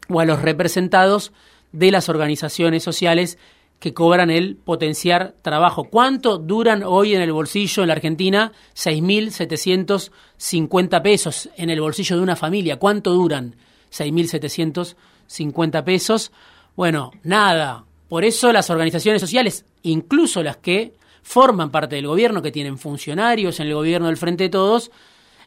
o 0.09 0.21
a 0.21 0.25
los 0.25 0.43
representados 0.43 1.33
de 1.73 1.91
las 1.91 2.09
organizaciones 2.09 2.83
sociales 2.83 3.39
que 3.79 3.93
cobran 3.95 4.31
el 4.31 4.57
potenciar 4.57 5.35
trabajo. 5.43 5.85
¿Cuánto 5.85 6.39
duran 6.39 6.83
hoy 6.83 7.15
en 7.15 7.23
el 7.23 7.33
bolsillo 7.33 7.83
en 7.83 7.89
la 7.89 7.95
Argentina? 7.95 8.53
6.750 8.75 11.03
pesos 11.03 11.49
en 11.57 11.71
el 11.71 11.81
bolsillo 11.81 12.17
de 12.17 12.23
una 12.23 12.37
familia. 12.37 12.79
¿Cuánto 12.79 13.13
duran? 13.13 13.57
6.750 13.93 15.85
pesos. 15.85 16.33
Bueno, 16.75 17.13
nada. 17.23 17.85
Por 18.09 18.25
eso 18.25 18.53
las 18.53 18.69
organizaciones 18.71 19.21
sociales, 19.21 19.65
incluso 19.83 20.43
las 20.43 20.57
que 20.57 20.95
forman 21.23 21.71
parte 21.71 21.95
del 21.97 22.09
gobierno, 22.09 22.43
que 22.43 22.51
tienen 22.51 22.79
funcionarios 22.79 23.61
en 23.61 23.69
el 23.69 23.75
gobierno 23.75 24.09
del 24.09 24.17
Frente 24.17 24.43
de 24.45 24.51
Todos, 24.51 24.91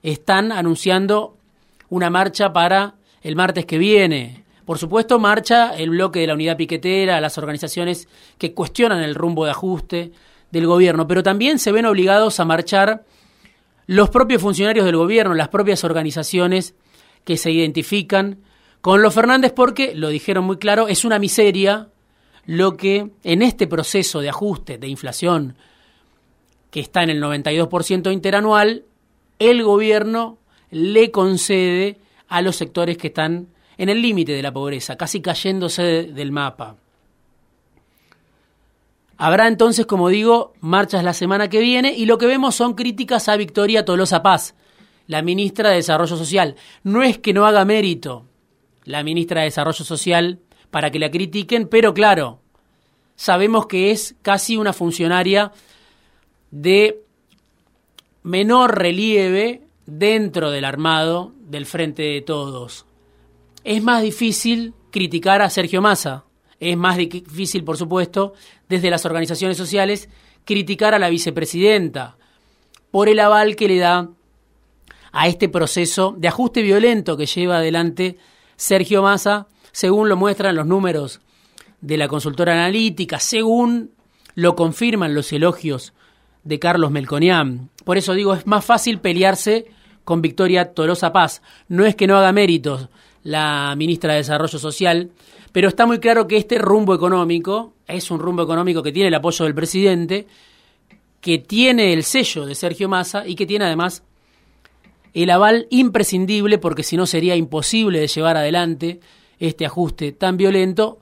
están 0.03 0.51
anunciando 0.51 1.37
una 1.91 2.09
marcha 2.09 2.53
para 2.53 2.95
el 3.21 3.35
martes 3.35 3.65
que 3.65 3.77
viene. 3.77 4.43
Por 4.65 4.79
supuesto, 4.79 5.19
marcha 5.19 5.75
el 5.75 5.91
bloque 5.91 6.21
de 6.21 6.27
la 6.27 6.33
unidad 6.33 6.57
piquetera, 6.57 7.21
las 7.21 7.37
organizaciones 7.37 8.07
que 8.37 8.53
cuestionan 8.53 9.03
el 9.03 9.13
rumbo 9.13 9.45
de 9.45 9.51
ajuste 9.51 10.11
del 10.51 10.67
gobierno, 10.67 11.05
pero 11.05 11.21
también 11.21 11.59
se 11.59 11.71
ven 11.71 11.85
obligados 11.85 12.39
a 12.39 12.45
marchar 12.45 13.03
los 13.87 14.09
propios 14.09 14.41
funcionarios 14.41 14.85
del 14.85 14.95
gobierno, 14.95 15.33
las 15.33 15.49
propias 15.49 15.83
organizaciones 15.83 16.75
que 17.25 17.35
se 17.35 17.51
identifican 17.51 18.39
con 18.79 19.01
los 19.01 19.13
Fernández 19.13 19.51
porque, 19.53 19.93
lo 19.93 20.07
dijeron 20.07 20.45
muy 20.45 20.57
claro, 20.57 20.87
es 20.87 21.03
una 21.03 21.19
miseria 21.19 21.89
lo 22.45 22.77
que 22.77 23.11
en 23.23 23.41
este 23.41 23.67
proceso 23.67 24.21
de 24.21 24.29
ajuste, 24.29 24.77
de 24.77 24.87
inflación, 24.87 25.57
que 26.69 26.79
está 26.79 27.03
en 27.03 27.09
el 27.09 27.21
92% 27.21 28.13
interanual, 28.13 28.85
el 29.39 29.61
gobierno 29.63 30.37
le 30.71 31.11
concede 31.11 31.99
a 32.27 32.41
los 32.41 32.55
sectores 32.55 32.97
que 32.97 33.07
están 33.07 33.47
en 33.77 33.89
el 33.89 34.01
límite 34.01 34.31
de 34.31 34.41
la 34.41 34.53
pobreza, 34.53 34.95
casi 34.95 35.21
cayéndose 35.21 36.03
del 36.03 36.31
mapa. 36.31 36.77
Habrá 39.17 39.47
entonces, 39.47 39.85
como 39.85 40.09
digo, 40.09 40.53
marchas 40.61 41.03
la 41.03 41.13
semana 41.13 41.49
que 41.49 41.59
viene 41.59 41.93
y 41.93 42.05
lo 42.05 42.17
que 42.17 42.25
vemos 42.25 42.55
son 42.55 42.73
críticas 42.73 43.29
a 43.29 43.37
Victoria 43.37 43.85
Tolosa 43.85 44.23
Paz, 44.23 44.55
la 45.05 45.21
ministra 45.21 45.69
de 45.69 45.75
Desarrollo 45.75 46.15
Social. 46.15 46.55
No 46.83 47.03
es 47.03 47.19
que 47.19 47.33
no 47.33 47.45
haga 47.45 47.65
mérito 47.65 48.25
la 48.83 49.03
ministra 49.03 49.41
de 49.41 49.45
Desarrollo 49.45 49.85
Social 49.85 50.39
para 50.71 50.89
que 50.89 50.99
la 50.99 51.11
critiquen, 51.11 51.67
pero 51.67 51.93
claro, 51.93 52.39
sabemos 53.15 53.67
que 53.67 53.91
es 53.91 54.15
casi 54.21 54.57
una 54.57 54.73
funcionaria 54.73 55.51
de 56.49 57.03
menor 58.23 58.77
relieve 58.77 59.61
dentro 59.85 60.51
del 60.51 60.65
armado 60.65 61.33
del 61.39 61.65
Frente 61.65 62.03
de 62.03 62.21
Todos. 62.21 62.85
Es 63.63 63.83
más 63.83 64.01
difícil 64.01 64.73
criticar 64.91 65.41
a 65.41 65.49
Sergio 65.49 65.81
Massa, 65.81 66.25
es 66.59 66.77
más 66.77 66.97
difícil, 66.97 67.63
por 67.63 67.77
supuesto, 67.77 68.33
desde 68.69 68.91
las 68.91 69.05
organizaciones 69.05 69.57
sociales, 69.57 70.09
criticar 70.45 70.93
a 70.93 70.99
la 70.99 71.09
vicepresidenta 71.09 72.17
por 72.91 73.09
el 73.09 73.19
aval 73.19 73.55
que 73.55 73.67
le 73.67 73.79
da 73.79 74.09
a 75.11 75.27
este 75.27 75.49
proceso 75.49 76.15
de 76.17 76.27
ajuste 76.27 76.61
violento 76.61 77.17
que 77.17 77.25
lleva 77.25 77.57
adelante 77.57 78.17
Sergio 78.55 79.01
Massa, 79.01 79.47
según 79.71 80.07
lo 80.07 80.17
muestran 80.17 80.55
los 80.55 80.67
números 80.67 81.19
de 81.81 81.97
la 81.97 82.07
consultora 82.07 82.53
analítica, 82.53 83.19
según 83.19 83.91
lo 84.35 84.55
confirman 84.55 85.15
los 85.15 85.33
elogios 85.33 85.93
de 86.43 86.59
Carlos 86.59 86.91
Melconian. 86.91 87.70
Por 87.83 87.97
eso 87.97 88.13
digo, 88.13 88.33
es 88.33 88.47
más 88.47 88.63
fácil 88.63 88.99
pelearse 88.99 89.67
con 90.03 90.21
Victoria 90.21 90.73
Tolosa 90.73 91.11
Paz. 91.13 91.41
No 91.67 91.85
es 91.85 91.95
que 91.95 92.07
no 92.07 92.17
haga 92.17 92.31
méritos 92.31 92.89
la 93.23 93.73
ministra 93.77 94.13
de 94.13 94.19
Desarrollo 94.19 94.59
Social, 94.59 95.11
pero 95.51 95.67
está 95.67 95.85
muy 95.85 95.99
claro 95.99 96.27
que 96.27 96.37
este 96.37 96.57
rumbo 96.57 96.95
económico 96.95 97.73
es 97.87 98.09
un 98.09 98.19
rumbo 98.19 98.43
económico 98.43 98.81
que 98.81 98.91
tiene 98.91 99.09
el 99.09 99.15
apoyo 99.15 99.45
del 99.45 99.55
presidente, 99.55 100.27
que 101.19 101.37
tiene 101.37 101.93
el 101.93 102.03
sello 102.03 102.45
de 102.45 102.55
Sergio 102.55 102.89
Massa 102.89 103.27
y 103.27 103.35
que 103.35 103.45
tiene 103.45 103.65
además 103.65 104.03
el 105.13 105.29
aval 105.29 105.67
imprescindible, 105.69 106.57
porque 106.57 106.83
si 106.83 106.95
no 106.95 107.05
sería 107.05 107.35
imposible 107.35 107.99
de 107.99 108.07
llevar 108.07 108.37
adelante 108.37 109.01
este 109.39 109.65
ajuste 109.65 110.13
tan 110.13 110.37
violento 110.37 110.99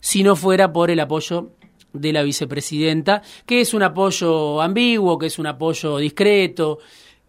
si 0.00 0.22
no 0.22 0.34
fuera 0.34 0.72
por 0.72 0.90
el 0.90 0.98
apoyo 1.00 1.50
de 1.92 2.12
la 2.12 2.22
vicepresidenta, 2.22 3.22
que 3.46 3.60
es 3.60 3.74
un 3.74 3.82
apoyo 3.82 4.60
ambiguo, 4.60 5.18
que 5.18 5.26
es 5.26 5.38
un 5.38 5.46
apoyo 5.46 5.98
discreto, 5.98 6.78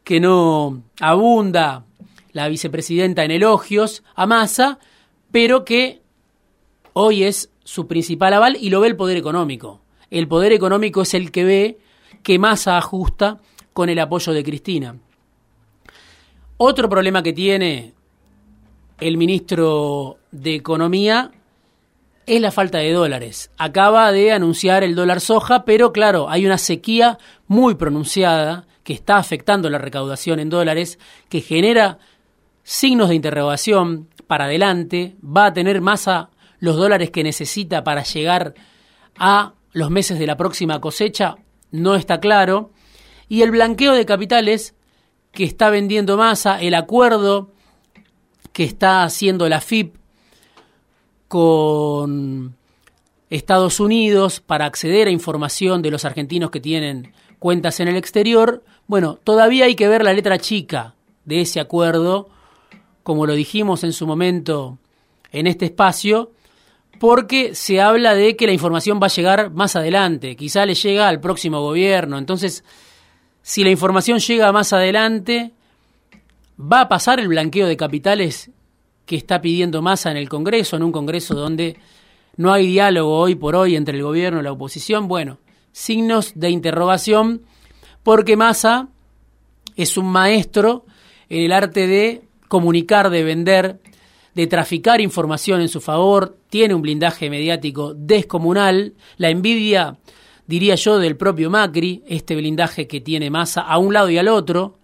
que 0.03 0.19
no 0.19 0.83
abunda 0.99 1.85
la 2.31 2.47
vicepresidenta 2.47 3.23
en 3.23 3.31
elogios 3.31 4.03
a 4.15 4.25
Massa, 4.25 4.79
pero 5.31 5.63
que 5.63 6.01
hoy 6.93 7.23
es 7.23 7.51
su 7.63 7.87
principal 7.87 8.33
aval 8.33 8.57
y 8.59 8.69
lo 8.69 8.81
ve 8.81 8.87
el 8.87 8.95
poder 8.95 9.17
económico. 9.17 9.81
El 10.09 10.27
poder 10.27 10.51
económico 10.51 11.01
es 11.01 11.13
el 11.13 11.31
que 11.31 11.43
ve 11.43 11.77
que 12.21 12.39
Massa 12.39 12.77
ajusta 12.77 13.39
con 13.73 13.89
el 13.89 13.99
apoyo 13.99 14.33
de 14.33 14.43
Cristina. 14.43 14.97
Otro 16.57 16.87
problema 16.87 17.23
que 17.23 17.33
tiene 17.33 17.93
el 18.99 19.17
ministro 19.17 20.17
de 20.31 20.55
Economía 20.55 21.31
es 22.25 22.41
la 22.41 22.51
falta 22.51 22.77
de 22.79 22.91
dólares. 22.91 23.51
Acaba 23.57 24.11
de 24.11 24.31
anunciar 24.31 24.83
el 24.83 24.95
dólar 24.95 25.21
soja, 25.21 25.65
pero 25.65 25.91
claro, 25.91 26.29
hay 26.29 26.45
una 26.45 26.57
sequía 26.57 27.17
muy 27.47 27.75
pronunciada 27.75 28.65
que 28.83 28.93
está 28.93 29.17
afectando 29.17 29.69
la 29.69 29.77
recaudación 29.77 30.39
en 30.39 30.49
dólares, 30.49 30.99
que 31.29 31.41
genera 31.41 31.99
signos 32.63 33.09
de 33.09 33.15
interrogación 33.15 34.09
para 34.27 34.45
adelante, 34.45 35.15
va 35.23 35.47
a 35.47 35.53
tener 35.53 35.81
masa 35.81 36.29
los 36.59 36.75
dólares 36.77 37.11
que 37.11 37.23
necesita 37.23 37.83
para 37.83 38.03
llegar 38.03 38.53
a 39.17 39.53
los 39.73 39.89
meses 39.89 40.19
de 40.19 40.27
la 40.27 40.37
próxima 40.37 40.79
cosecha, 40.79 41.35
no 41.71 41.95
está 41.95 42.19
claro, 42.19 42.71
y 43.27 43.41
el 43.41 43.51
blanqueo 43.51 43.93
de 43.93 44.05
capitales 44.05 44.75
que 45.31 45.43
está 45.43 45.69
vendiendo 45.69 46.15
masa, 46.17 46.61
el 46.61 46.75
acuerdo 46.75 47.51
que 48.53 48.63
está 48.63 49.03
haciendo 49.03 49.49
la 49.49 49.59
FIP 49.59 49.95
con 51.33 52.55
Estados 53.31 53.79
Unidos 53.79 54.39
para 54.39 54.67
acceder 54.67 55.07
a 55.07 55.09
información 55.09 55.81
de 55.81 55.89
los 55.89 56.05
argentinos 56.05 56.51
que 56.51 56.59
tienen 56.59 57.11
cuentas 57.39 57.79
en 57.79 57.87
el 57.87 57.95
exterior, 57.95 58.63
bueno, 58.85 59.15
todavía 59.15 59.65
hay 59.65 59.73
que 59.73 59.87
ver 59.87 60.03
la 60.03 60.13
letra 60.13 60.37
chica 60.37 60.93
de 61.25 61.41
ese 61.41 61.59
acuerdo, 61.59 62.29
como 63.01 63.25
lo 63.25 63.33
dijimos 63.33 63.83
en 63.83 63.93
su 63.93 64.05
momento 64.05 64.77
en 65.31 65.47
este 65.47 65.65
espacio, 65.65 66.33
porque 66.99 67.55
se 67.55 67.81
habla 67.81 68.13
de 68.13 68.35
que 68.35 68.45
la 68.45 68.53
información 68.53 68.99
va 69.01 69.07
a 69.07 69.15
llegar 69.15 69.49
más 69.49 69.75
adelante, 69.75 70.35
quizá 70.35 70.67
le 70.67 70.75
llega 70.75 71.07
al 71.07 71.19
próximo 71.19 71.61
gobierno. 71.61 72.19
Entonces, 72.19 72.63
si 73.41 73.63
la 73.63 73.71
información 73.71 74.19
llega 74.19 74.51
más 74.51 74.71
adelante, 74.71 75.51
¿va 76.59 76.81
a 76.81 76.89
pasar 76.89 77.19
el 77.19 77.27
blanqueo 77.27 77.65
de 77.65 77.75
capitales 77.75 78.51
que 79.05 79.15
está 79.15 79.41
pidiendo 79.41 79.81
Massa 79.81 80.11
en 80.11 80.17
el 80.17 80.29
Congreso, 80.29 80.75
en 80.75 80.83
un 80.83 80.91
Congreso 80.91 81.35
donde 81.35 81.77
no 82.37 82.51
hay 82.51 82.67
diálogo 82.67 83.17
hoy 83.17 83.35
por 83.35 83.55
hoy 83.55 83.75
entre 83.75 83.97
el 83.97 84.03
gobierno 84.03 84.39
y 84.39 84.43
la 84.43 84.51
oposición. 84.51 85.07
Bueno, 85.07 85.39
signos 85.71 86.33
de 86.35 86.49
interrogación 86.49 87.41
porque 88.03 88.37
Massa 88.37 88.89
es 89.75 89.97
un 89.97 90.07
maestro 90.07 90.85
en 91.29 91.43
el 91.43 91.51
arte 91.51 91.87
de 91.87 92.21
comunicar, 92.47 93.09
de 93.09 93.23
vender, 93.23 93.79
de 94.35 94.47
traficar 94.47 95.01
información 95.01 95.61
en 95.61 95.69
su 95.69 95.81
favor, 95.81 96.37
tiene 96.49 96.73
un 96.73 96.81
blindaje 96.81 97.29
mediático 97.29 97.93
descomunal, 97.93 98.93
la 99.17 99.29
envidia, 99.29 99.97
diría 100.47 100.75
yo, 100.75 100.99
del 100.99 101.17
propio 101.17 101.49
Macri, 101.49 102.03
este 102.07 102.35
blindaje 102.35 102.87
que 102.87 103.01
tiene 103.01 103.29
Massa 103.29 103.61
a 103.61 103.77
un 103.77 103.93
lado 103.93 104.09
y 104.09 104.17
al 104.17 104.27
otro, 104.27 104.79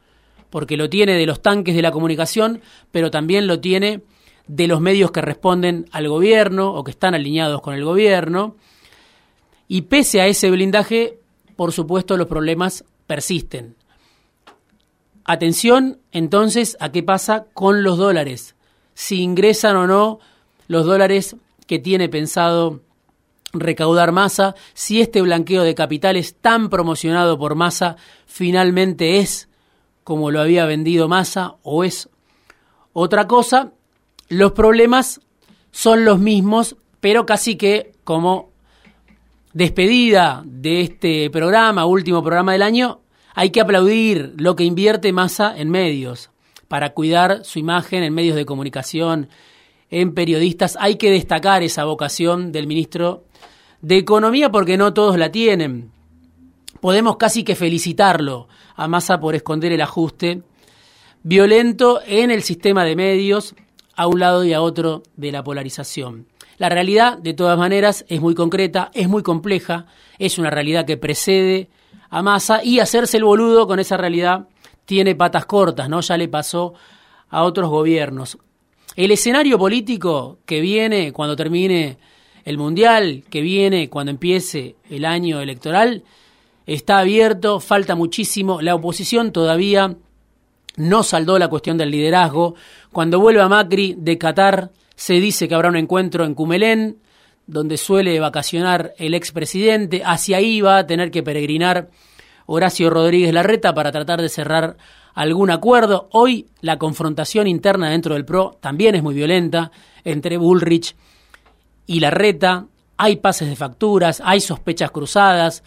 porque 0.49 0.77
lo 0.77 0.89
tiene 0.89 1.13
de 1.13 1.25
los 1.25 1.41
tanques 1.41 1.75
de 1.75 1.81
la 1.81 1.91
comunicación, 1.91 2.61
pero 2.91 3.11
también 3.11 3.47
lo 3.47 3.59
tiene 3.59 4.01
de 4.47 4.67
los 4.67 4.81
medios 4.81 5.11
que 5.11 5.21
responden 5.21 5.85
al 5.91 6.09
gobierno 6.09 6.73
o 6.73 6.83
que 6.83 6.91
están 6.91 7.13
alineados 7.13 7.61
con 7.61 7.75
el 7.75 7.83
gobierno. 7.83 8.55
Y 9.67 9.83
pese 9.83 10.21
a 10.21 10.27
ese 10.27 10.49
blindaje, 10.49 11.19
por 11.55 11.71
supuesto, 11.71 12.17
los 12.17 12.27
problemas 12.27 12.83
persisten. 13.05 13.75
Atención 15.23 15.99
entonces 16.11 16.75
a 16.79 16.91
qué 16.91 17.03
pasa 17.03 17.45
con 17.53 17.83
los 17.83 17.99
dólares, 17.99 18.55
si 18.95 19.21
ingresan 19.21 19.75
o 19.75 19.85
no 19.85 20.19
los 20.67 20.85
dólares 20.85 21.35
que 21.67 21.77
tiene 21.77 22.09
pensado 22.09 22.81
recaudar 23.53 24.11
masa, 24.11 24.55
si 24.73 25.01
este 25.01 25.21
blanqueo 25.21 25.63
de 25.63 25.75
capitales 25.75 26.35
tan 26.35 26.69
promocionado 26.69 27.37
por 27.37 27.55
masa 27.55 27.97
finalmente 28.25 29.19
es 29.19 29.48
como 30.09 30.31
lo 30.31 30.41
había 30.41 30.65
vendido 30.65 31.07
masa 31.07 31.57
o 31.61 31.83
es 31.83 32.09
otra 32.93 33.27
cosa, 33.27 33.73
los 34.27 34.53
problemas 34.53 35.21
son 35.69 36.03
los 36.03 36.17
mismos, 36.17 36.77
pero 36.99 37.27
casi 37.27 37.57
que 37.57 37.91
como 38.03 38.49
despedida 39.53 40.41
de 40.47 40.81
este 40.81 41.29
programa, 41.29 41.85
último 41.85 42.23
programa 42.23 42.53
del 42.53 42.63
año, 42.63 43.01
hay 43.35 43.51
que 43.51 43.61
aplaudir 43.61 44.33
lo 44.37 44.55
que 44.55 44.63
invierte 44.63 45.13
Massa 45.13 45.55
en 45.55 45.69
medios 45.69 46.31
para 46.67 46.95
cuidar 46.95 47.45
su 47.45 47.59
imagen 47.59 48.01
en 48.01 48.15
medios 48.15 48.35
de 48.35 48.47
comunicación, 48.47 49.29
en 49.91 50.15
periodistas. 50.15 50.75
Hay 50.81 50.95
que 50.95 51.11
destacar 51.11 51.61
esa 51.61 51.85
vocación 51.85 52.51
del 52.51 52.65
ministro 52.65 53.25
de 53.83 53.97
Economía 53.97 54.49
porque 54.49 54.75
no 54.75 54.91
todos 54.91 55.19
la 55.19 55.31
tienen. 55.31 55.91
Podemos 56.81 57.17
casi 57.17 57.43
que 57.43 57.55
felicitarlo 57.55 58.47
a 58.79 58.87
Massa 58.87 59.19
por 59.19 59.35
esconder 59.35 59.73
el 59.73 59.81
ajuste 59.81 60.41
violento 61.21 61.99
en 62.05 62.31
el 62.31 62.43
sistema 62.43 62.85
de 62.85 62.95
medios 62.95 63.53
a 63.95 64.07
un 64.07 64.21
lado 64.21 64.45
y 64.45 64.53
a 64.53 64.61
otro 64.61 65.03
de 65.17 65.33
la 65.33 65.43
polarización. 65.43 66.27
La 66.57 66.69
realidad, 66.69 67.17
de 67.17 67.33
todas 67.33 67.57
maneras, 67.57 68.05
es 68.07 68.21
muy 68.21 68.35
concreta, 68.35 68.89
es 68.93 69.09
muy 69.09 69.21
compleja, 69.21 69.85
es 70.17 70.37
una 70.37 70.49
realidad 70.49 70.85
que 70.85 70.95
precede 70.95 71.69
a 72.09 72.21
Massa 72.21 72.63
y 72.63 72.79
hacerse 72.79 73.17
el 73.17 73.25
boludo 73.25 73.67
con 73.67 73.79
esa 73.79 73.97
realidad 73.97 74.47
tiene 74.85 75.13
patas 75.13 75.45
cortas, 75.45 75.89
¿no? 75.89 75.99
Ya 75.99 76.15
le 76.15 76.29
pasó 76.29 76.73
a 77.29 77.43
otros 77.43 77.69
gobiernos. 77.69 78.37
El 78.95 79.11
escenario 79.11 79.59
político 79.59 80.39
que 80.45 80.61
viene 80.61 81.11
cuando 81.11 81.35
termine 81.35 81.97
el 82.45 82.57
Mundial, 82.57 83.23
que 83.29 83.41
viene 83.41 83.89
cuando 83.89 84.11
empiece 84.11 84.77
el 84.89 85.03
año 85.03 85.41
electoral, 85.41 86.03
está 86.73 86.99
abierto, 86.99 87.59
falta 87.59 87.95
muchísimo, 87.95 88.61
la 88.61 88.75
oposición 88.75 89.31
todavía 89.31 89.95
no 90.77 91.03
saldó 91.03 91.39
la 91.39 91.47
cuestión 91.47 91.77
del 91.77 91.91
liderazgo. 91.91 92.55
Cuando 92.91 93.19
vuelva 93.19 93.49
Macri 93.49 93.95
de 93.97 94.17
Qatar, 94.17 94.71
se 94.95 95.13
dice 95.15 95.47
que 95.47 95.55
habrá 95.55 95.69
un 95.69 95.77
encuentro 95.77 96.25
en 96.25 96.35
Cumelén, 96.35 96.97
donde 97.47 97.77
suele 97.77 98.19
vacacionar 98.19 98.93
el 98.97 99.15
expresidente. 99.15 100.03
Hacia 100.05 100.37
ahí 100.37 100.61
va 100.61 100.77
a 100.77 100.87
tener 100.87 101.09
que 101.09 101.23
peregrinar 101.23 101.89
Horacio 102.45 102.89
Rodríguez 102.89 103.33
Larreta 103.33 103.73
para 103.73 103.91
tratar 103.91 104.21
de 104.21 104.29
cerrar 104.29 104.77
algún 105.15 105.49
acuerdo. 105.49 106.07
Hoy 106.11 106.45
la 106.61 106.77
confrontación 106.77 107.47
interna 107.47 107.89
dentro 107.89 108.13
del 108.13 108.25
PRO 108.25 108.57
también 108.61 108.93
es 108.93 109.01
muy 109.01 109.15
violenta 109.15 109.71
entre 110.03 110.37
Bullrich 110.37 110.95
y 111.87 111.99
Larreta. 111.99 112.67
Hay 112.97 113.15
pases 113.15 113.49
de 113.49 113.55
facturas, 113.55 114.21
hay 114.23 114.39
sospechas 114.39 114.91
cruzadas. 114.91 115.63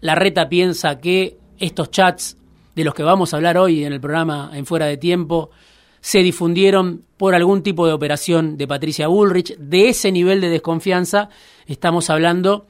Larreta 0.00 0.48
piensa 0.48 0.98
que 0.98 1.38
estos 1.58 1.90
chats 1.90 2.36
de 2.74 2.84
los 2.84 2.94
que 2.94 3.02
vamos 3.02 3.32
a 3.32 3.36
hablar 3.36 3.58
hoy 3.58 3.84
en 3.84 3.92
el 3.92 4.00
programa 4.00 4.50
En 4.54 4.66
Fuera 4.66 4.86
de 4.86 4.96
Tiempo 4.96 5.50
se 6.00 6.20
difundieron 6.20 7.04
por 7.16 7.34
algún 7.34 7.62
tipo 7.62 7.86
de 7.86 7.92
operación 7.92 8.56
de 8.56 8.66
Patricia 8.66 9.08
Bullrich. 9.08 9.56
De 9.58 9.90
ese 9.90 10.10
nivel 10.12 10.40
de 10.40 10.48
desconfianza 10.48 11.28
estamos 11.66 12.08
hablando 12.08 12.66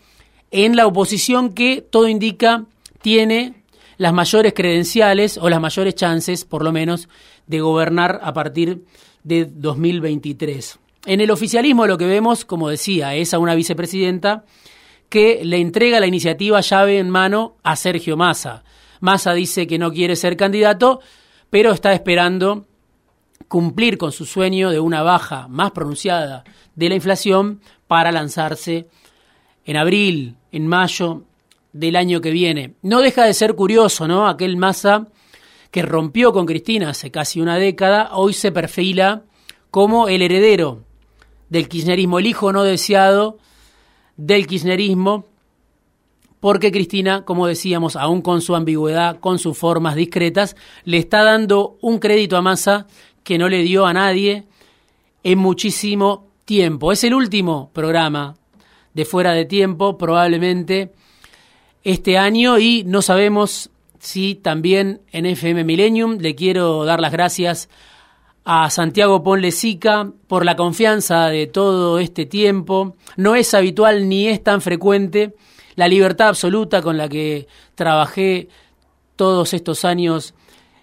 en 0.51 0.75
la 0.75 0.87
oposición 0.87 1.53
que 1.53 1.81
todo 1.81 2.09
indica 2.09 2.65
tiene 3.03 3.63
las 3.99 4.13
mayores 4.13 4.53
credenciales 4.55 5.39
o 5.39 5.49
las 5.49 5.61
mayores 5.61 5.95
chances, 5.95 6.45
por 6.45 6.65
lo 6.65 6.73
menos, 6.73 7.09
de 7.47 7.61
gobernar 7.61 8.19
a 8.23 8.33
partir 8.33 8.85
de 9.23 9.45
2023. 9.45 10.79
En 11.07 11.21
el 11.21 11.31
oficialismo 11.31 11.87
lo 11.87 11.99
que 11.99 12.07
vemos, 12.07 12.45
como 12.45 12.69
decía, 12.69 13.15
es 13.15 13.33
a 13.35 13.39
una 13.39 13.55
vicepresidenta 13.55 14.45
que 15.11 15.45
le 15.45 15.59
entrega 15.59 16.01
la 16.01 16.07
iniciativa 16.07 16.61
llave 16.61 16.99
en 16.99 17.11
mano 17.11 17.57
a 17.65 17.77
Sergio 17.77 18.17
Massa. 18.17 18.63
Massa 19.01 19.35
dice 19.35 19.67
que 19.67 19.79
no 19.79 19.93
quiere 19.93 20.17
ser 20.17 20.37
candidato, 20.37 21.01
pero 21.51 21.73
está 21.73 21.93
esperando 21.93 22.67
cumplir 23.49 23.99
con 23.99 24.13
su 24.13 24.25
sueño 24.25 24.71
de 24.71 24.79
una 24.79 25.03
baja 25.03 25.49
más 25.49 25.73
pronunciada 25.73 26.45
de 26.77 26.89
la 26.89 26.95
inflación 26.95 27.61
para 27.89 28.13
lanzarse 28.13 28.87
en 29.65 29.77
abril, 29.77 30.37
en 30.53 30.69
mayo 30.69 31.25
del 31.73 31.97
año 31.97 32.21
que 32.21 32.31
viene. 32.31 32.75
No 32.83 33.01
deja 33.01 33.25
de 33.25 33.35
ser 33.35 33.57
curioso, 33.57 34.07
¿no? 34.07 34.29
Aquel 34.29 34.57
Massa 34.57 35.09
que 35.73 35.83
rompió 35.83 36.33
con 36.33 36.47
Cristina 36.47 36.91
hace 36.91 37.11
casi 37.11 37.41
una 37.41 37.57
década, 37.57 38.11
hoy 38.13 38.33
se 38.33 38.53
perfila 38.53 39.25
como 39.73 40.09
el 40.09 40.23
heredero 40.23 40.85
del 41.49 41.69
kirchnerismo, 41.69 42.21
el 42.21 42.27
hijo 42.27 42.53
no 42.53 42.63
deseado 42.63 43.39
del 44.21 44.47
kirchnerismo, 44.47 45.25
porque 46.41 46.71
Cristina, 46.71 47.25
como 47.25 47.47
decíamos, 47.47 47.97
aún 47.97 48.23
con 48.23 48.41
su 48.43 48.55
ambigüedad, 48.55 49.19
con 49.19 49.39
sus 49.39 49.57
formas 49.57 49.95
discretas, 49.95 50.57
le 50.85 50.99
está 50.99 51.23
dando 51.23 51.79
un 51.81 51.99
crédito 51.99 52.37
a 52.37 52.43
Massa 52.43 52.87
que 53.25 53.39
no 53.39 53.49
le 53.49 53.63
dio 53.63 53.87
a 53.87 53.93
nadie 53.93 54.45
en 55.23 55.39
muchísimo 55.39 56.27
tiempo. 56.45 56.93
Es 56.93 57.05
el 57.05 57.15
último 57.15 57.71
programa 57.73 58.37
de 58.95 59.05
fuera 59.05 59.33
de 59.33 59.45
tiempo, 59.45 59.97
probablemente 59.97 60.93
este 61.83 62.19
año, 62.19 62.59
y 62.59 62.85
no 62.85 63.03
sabemos 63.03 63.71
si 63.99 64.35
también 64.35 65.01
en 65.13 65.27
FM 65.27 65.65
Millennium 65.65 66.19
le 66.19 66.35
quiero 66.35 66.85
dar 66.85 67.01
las 67.01 67.13
gracias 67.13 67.69
Santiago 68.45 69.23
Ponle 69.23 69.53
Sica 69.53 70.11
por 70.27 70.45
la 70.45 70.57
confianza 70.57 71.29
de 71.29 71.47
todo 71.47 71.99
este 71.99 72.27
tiempo. 72.27 72.97
No 73.17 73.35
es 73.35 73.55
habitual 73.55 74.09
ni 74.09 74.29
es 74.29 74.43
tan 74.43 74.61
frecuente 74.61 75.35
la 75.77 75.89
libertad 75.89 76.29
absoluta 76.29 76.83
con 76.83 76.97
la 76.97 77.09
que 77.09 77.47
trabajé 77.75 78.49
todos 79.17 79.55
estos 79.55 79.85
años 79.85 80.35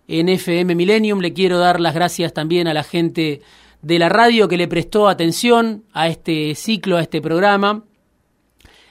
en 0.08 0.30
FM 0.30 0.76
Millennium. 0.76 1.20
Le 1.20 1.34
quiero 1.34 1.60
dar 1.60 1.80
las 1.80 1.94
gracias 1.94 2.34
también 2.34 2.68
a 2.68 2.74
la 2.74 2.84
gente 2.84 3.42
de 3.82 4.00
la 4.00 4.10
radio 4.10 4.48
que 4.48 4.58
le 4.58 4.68
prestó 4.68 5.08
atención 5.08 5.84
a 5.94 6.08
este 6.08 6.56
ciclo, 6.56 6.98
a 6.98 7.02
este 7.02 7.22
programa. 7.22 7.84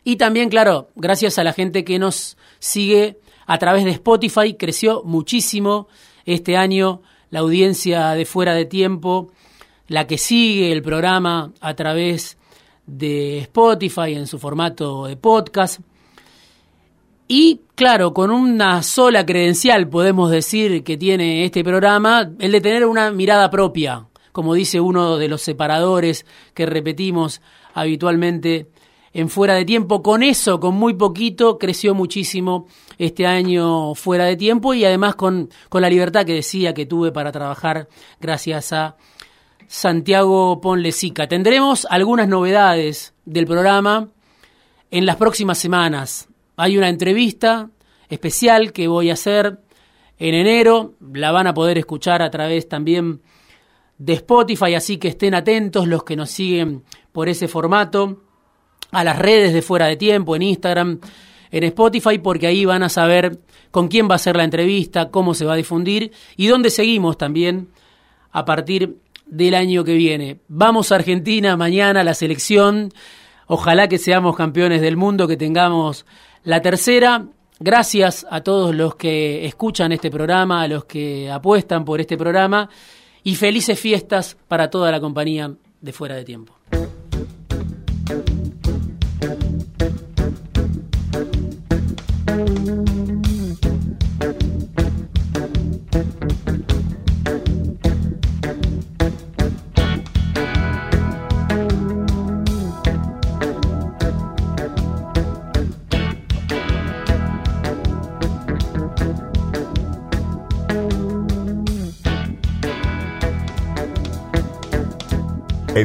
Y 0.04 0.16
también, 0.16 0.48
claro, 0.48 0.88
gracias 0.94 1.38
a 1.38 1.44
la 1.44 1.52
gente 1.52 1.84
que 1.84 1.98
nos 1.98 2.36
sigue 2.58 3.18
a 3.46 3.58
través 3.58 3.84
de 3.84 3.90
Spotify. 3.90 4.54
Creció 4.54 5.02
muchísimo 5.04 5.88
este 6.24 6.56
año 6.56 7.02
la 7.30 7.40
audiencia 7.40 8.10
de 8.10 8.24
fuera 8.24 8.54
de 8.54 8.64
tiempo, 8.64 9.30
la 9.88 10.06
que 10.06 10.18
sigue 10.18 10.72
el 10.72 10.82
programa 10.82 11.52
a 11.60 11.74
través 11.74 12.36
de 12.86 13.38
Spotify 13.38 14.14
en 14.14 14.26
su 14.26 14.38
formato 14.38 15.06
de 15.06 15.16
podcast. 15.16 15.80
Y 17.28 17.60
claro, 17.74 18.14
con 18.14 18.30
una 18.30 18.82
sola 18.82 19.26
credencial 19.26 19.88
podemos 19.88 20.30
decir 20.30 20.84
que 20.84 20.96
tiene 20.96 21.44
este 21.44 21.64
programa, 21.64 22.30
el 22.38 22.52
de 22.52 22.60
tener 22.60 22.86
una 22.86 23.10
mirada 23.10 23.50
propia, 23.50 24.06
como 24.32 24.54
dice 24.54 24.80
uno 24.80 25.16
de 25.16 25.28
los 25.28 25.42
separadores 25.42 26.24
que 26.54 26.66
repetimos 26.66 27.40
habitualmente 27.74 28.68
en 29.16 29.30
fuera 29.30 29.54
de 29.54 29.64
tiempo. 29.64 30.02
Con 30.02 30.22
eso, 30.22 30.60
con 30.60 30.74
muy 30.74 30.92
poquito, 30.92 31.56
creció 31.56 31.94
muchísimo 31.94 32.66
este 32.98 33.26
año 33.26 33.94
fuera 33.94 34.26
de 34.26 34.36
tiempo 34.36 34.74
y 34.74 34.84
además 34.84 35.14
con, 35.14 35.48
con 35.70 35.80
la 35.80 35.88
libertad 35.88 36.26
que 36.26 36.34
decía 36.34 36.74
que 36.74 36.84
tuve 36.84 37.12
para 37.12 37.32
trabajar 37.32 37.88
gracias 38.20 38.74
a 38.74 38.98
Santiago 39.66 40.60
Ponlesica. 40.60 41.26
Tendremos 41.28 41.86
algunas 41.88 42.28
novedades 42.28 43.14
del 43.24 43.46
programa 43.46 44.10
en 44.90 45.06
las 45.06 45.16
próximas 45.16 45.56
semanas. 45.56 46.28
Hay 46.58 46.76
una 46.76 46.90
entrevista 46.90 47.70
especial 48.10 48.74
que 48.74 48.86
voy 48.86 49.08
a 49.08 49.14
hacer 49.14 49.60
en 50.18 50.34
enero, 50.34 50.92
la 51.00 51.32
van 51.32 51.46
a 51.46 51.54
poder 51.54 51.78
escuchar 51.78 52.20
a 52.20 52.30
través 52.30 52.68
también 52.68 53.22
de 53.96 54.12
Spotify, 54.12 54.74
así 54.74 54.98
que 54.98 55.08
estén 55.08 55.32
atentos 55.32 55.88
los 55.88 56.04
que 56.04 56.16
nos 56.16 56.30
siguen 56.30 56.84
por 57.12 57.30
ese 57.30 57.48
formato, 57.48 58.25
a 58.96 59.04
las 59.04 59.18
redes 59.18 59.52
de 59.52 59.60
Fuera 59.60 59.88
de 59.88 59.96
Tiempo, 59.96 60.34
en 60.36 60.40
Instagram, 60.40 61.00
en 61.50 61.64
Spotify, 61.64 62.16
porque 62.16 62.46
ahí 62.46 62.64
van 62.64 62.82
a 62.82 62.88
saber 62.88 63.40
con 63.70 63.88
quién 63.88 64.08
va 64.10 64.14
a 64.14 64.18
ser 64.18 64.36
la 64.36 64.44
entrevista, 64.44 65.10
cómo 65.10 65.34
se 65.34 65.44
va 65.44 65.52
a 65.52 65.56
difundir 65.56 66.12
y 66.34 66.46
dónde 66.46 66.70
seguimos 66.70 67.18
también 67.18 67.68
a 68.32 68.46
partir 68.46 68.96
del 69.26 69.54
año 69.54 69.84
que 69.84 69.92
viene. 69.92 70.38
Vamos 70.48 70.92
a 70.92 70.94
Argentina 70.94 71.58
mañana, 71.58 72.02
la 72.04 72.14
selección. 72.14 72.90
Ojalá 73.48 73.86
que 73.86 73.98
seamos 73.98 74.34
campeones 74.34 74.80
del 74.80 74.96
mundo, 74.96 75.28
que 75.28 75.36
tengamos 75.36 76.06
la 76.42 76.62
tercera. 76.62 77.26
Gracias 77.60 78.26
a 78.30 78.40
todos 78.40 78.74
los 78.74 78.94
que 78.94 79.44
escuchan 79.44 79.92
este 79.92 80.10
programa, 80.10 80.62
a 80.62 80.68
los 80.68 80.86
que 80.86 81.30
apuestan 81.30 81.84
por 81.84 82.00
este 82.00 82.16
programa 82.16 82.70
y 83.22 83.34
felices 83.34 83.78
fiestas 83.78 84.38
para 84.48 84.70
toda 84.70 84.90
la 84.90 85.00
compañía 85.00 85.52
de 85.82 85.92
Fuera 85.92 86.14
de 86.14 86.24
Tiempo. 86.24 86.54